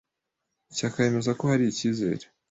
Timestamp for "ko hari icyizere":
1.39-2.23